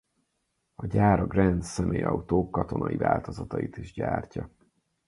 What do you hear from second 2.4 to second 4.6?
katonai változatait is gyártja.